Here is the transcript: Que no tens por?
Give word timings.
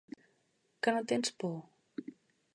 Que 0.81 0.95
no 0.95 1.03
tens 1.11 1.31
por? 1.39 1.55